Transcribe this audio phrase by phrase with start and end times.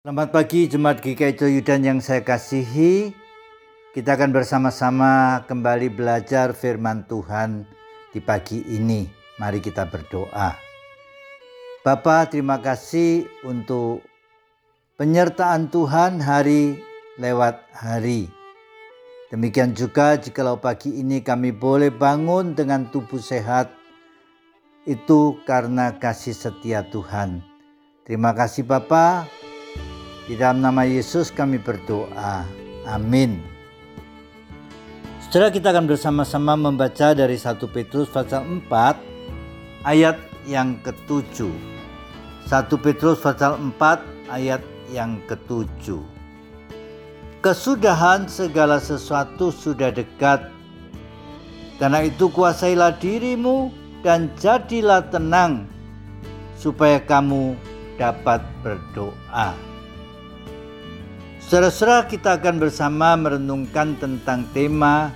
[0.00, 3.12] Selamat pagi Jemaat GKI Yudan yang saya kasihi.
[3.92, 7.68] Kita akan bersama-sama kembali belajar firman Tuhan
[8.08, 9.04] di pagi ini.
[9.36, 10.56] Mari kita berdoa.
[11.84, 14.00] Bapa, terima kasih untuk
[14.96, 16.80] penyertaan Tuhan hari
[17.20, 18.32] lewat hari.
[19.28, 23.68] Demikian juga jikalau pagi ini kami boleh bangun dengan tubuh sehat,
[24.88, 27.44] itu karena kasih setia Tuhan.
[28.08, 29.28] Terima kasih Bapak,
[30.30, 32.46] di dalam nama Yesus kami berdoa.
[32.86, 33.42] Amin.
[35.26, 41.50] Setelah kita akan bersama-sama membaca dari 1 Petrus pasal 4 ayat yang ketujuh.
[42.46, 44.62] 1 Petrus pasal 4 ayat
[44.94, 45.98] yang ketujuh.
[47.42, 50.46] Kesudahan segala sesuatu sudah dekat.
[51.82, 53.74] Karena itu kuasailah dirimu
[54.06, 55.66] dan jadilah tenang
[56.54, 57.58] supaya kamu
[57.98, 59.69] dapat berdoa.
[61.50, 65.10] Saudara-saudara kita akan bersama merenungkan tentang tema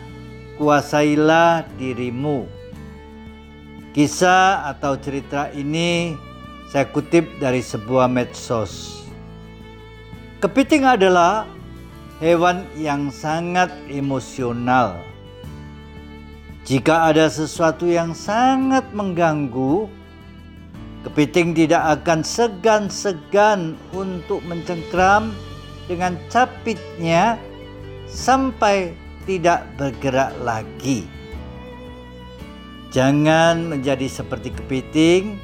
[0.58, 2.50] Kuasailah dirimu.
[3.94, 6.18] Kisah atau cerita ini
[6.66, 9.06] saya kutip dari sebuah medsos.
[10.42, 11.46] Kepiting adalah
[12.18, 14.98] hewan yang sangat emosional.
[16.66, 19.86] Jika ada sesuatu yang sangat mengganggu,
[21.06, 25.30] kepiting tidak akan segan-segan untuk mencengkram
[25.90, 27.36] dengan capitnya
[28.08, 28.92] sampai
[29.24, 31.08] tidak bergerak lagi.
[32.94, 35.34] Jangan menjadi seperti kepiting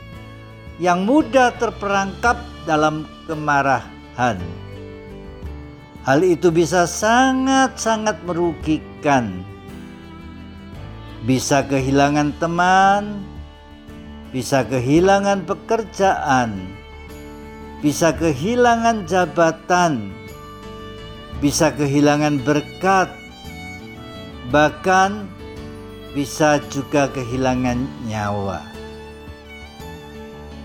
[0.79, 4.39] yang mudah terperangkap dalam kemarahan.
[6.07, 9.45] Hal itu bisa sangat-sangat merugikan.
[11.27, 13.21] Bisa kehilangan teman,
[14.33, 16.57] bisa kehilangan pekerjaan,
[17.85, 20.15] bisa kehilangan jabatan,
[21.39, 23.07] bisa kehilangan berkat,
[24.51, 25.31] bahkan
[26.11, 28.67] bisa juga kehilangan nyawa.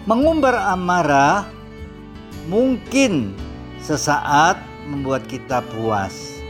[0.10, 1.46] Mengumbar amarah
[2.50, 3.38] mungkin
[3.78, 4.58] sesaat
[4.90, 6.42] membuat kita puas,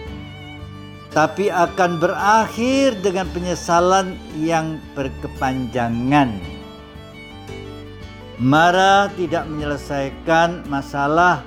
[1.12, 6.35] tapi akan berakhir dengan penyesalan yang berkepanjangan.
[8.35, 11.39] Marah tidak menyelesaikan masalah,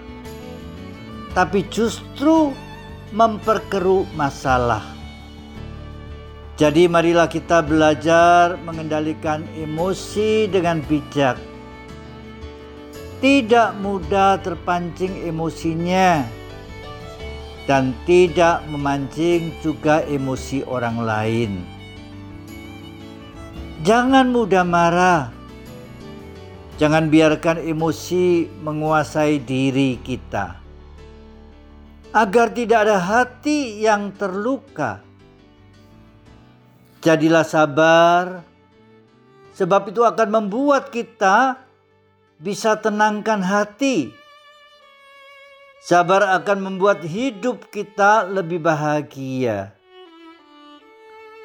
[1.37, 2.57] tapi justru
[3.13, 4.85] memperkeruh masalah.
[6.59, 11.39] Jadi marilah kita belajar mengendalikan emosi dengan bijak.
[13.23, 16.27] Tidak mudah terpancing emosinya
[17.67, 21.53] dan tidak memancing juga emosi orang lain.
[23.87, 25.23] Jangan mudah marah.
[26.79, 30.68] Jangan biarkan emosi menguasai diri kita
[32.13, 35.05] agar tidak ada hati yang terluka.
[37.05, 38.43] Jadilah sabar,
[39.55, 41.63] sebab itu akan membuat kita
[42.41, 44.11] bisa tenangkan hati.
[45.79, 49.79] Sabar akan membuat hidup kita lebih bahagia.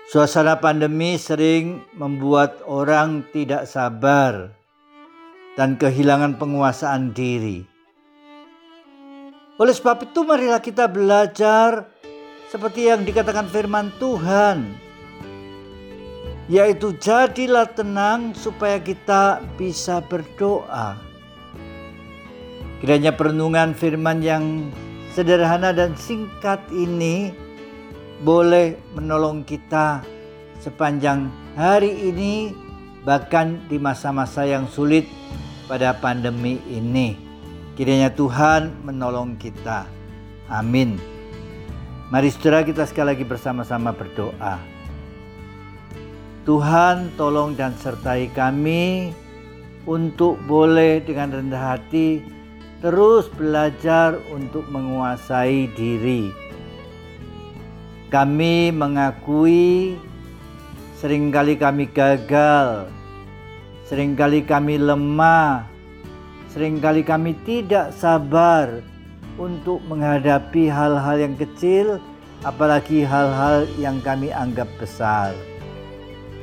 [0.09, 4.51] Suasana pandemi sering membuat orang tidak sabar
[5.53, 7.72] dan kehilangan penguasaan diri.
[9.61, 11.85] Oleh sebab itu marilah kita belajar
[12.49, 14.73] seperti yang dikatakan firman Tuhan.
[16.49, 20.99] Yaitu jadilah tenang supaya kita bisa berdoa.
[22.83, 24.73] Kiranya perenungan firman yang
[25.15, 27.31] sederhana dan singkat ini
[28.25, 30.03] boleh menolong kita
[30.59, 32.51] sepanjang hari ini
[33.07, 35.07] bahkan di masa-masa yang sulit
[35.71, 37.22] pada pandemi ini.
[37.73, 39.89] Kiranya Tuhan menolong kita.
[40.45, 41.01] Amin.
[42.13, 44.61] Mari saudara kita sekali lagi bersama-sama berdoa.
[46.45, 49.09] Tuhan tolong dan sertai kami
[49.89, 52.21] untuk boleh dengan rendah hati
[52.85, 56.29] terus belajar untuk menguasai diri.
[58.13, 59.97] Kami mengakui
[61.01, 62.85] sering kali kami gagal,
[63.89, 65.72] sering kali kami lemah,
[66.53, 68.69] Seringkali kami tidak sabar
[69.41, 71.97] untuk menghadapi hal-hal yang kecil,
[72.45, 75.33] apalagi hal-hal yang kami anggap besar.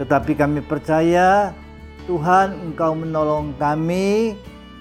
[0.03, 1.55] Tetapi kami percaya
[2.11, 4.35] Tuhan Engkau menolong kami,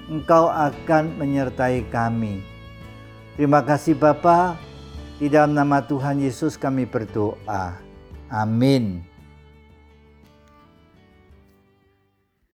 [0.09, 2.41] Engkau akan menyertai kami.
[3.37, 4.57] Terima kasih Bapa,
[5.21, 7.77] di dalam nama Tuhan Yesus kami berdoa.
[8.33, 9.05] Amin.